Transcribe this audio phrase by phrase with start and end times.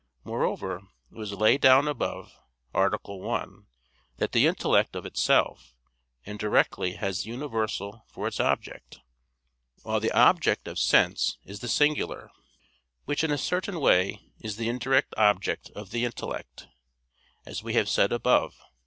[0.23, 0.81] Moreover
[1.11, 2.33] it was laid down above
[2.73, 2.89] (A.
[2.91, 3.67] 1)
[4.17, 5.75] that the intellect of itself
[6.25, 8.97] and directly has the universal for its object;
[9.83, 12.31] while the object of sense is the singular,
[13.05, 16.67] which in a certain way is the indirect object of the intellect,
[17.45, 18.63] as we have said above (A.